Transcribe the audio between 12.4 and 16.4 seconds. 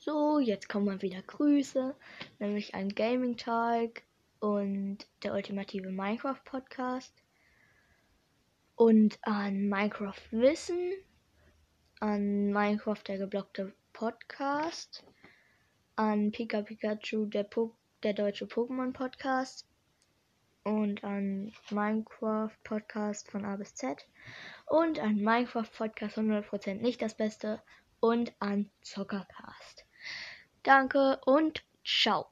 Minecraft der geblockte Podcast, an